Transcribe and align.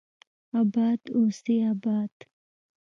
اباد 0.61 1.01
اوسي 1.17 1.55
اباد 1.71 2.13